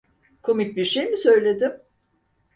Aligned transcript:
Komik 0.41 0.75
bir 0.77 0.85
şey 0.85 1.05
mi 1.05 1.17
söyledim? 1.17 1.81